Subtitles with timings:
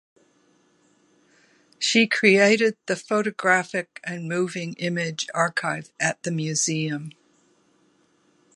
[1.77, 7.11] She created the Photographic and Moving Image Archive at the Museum.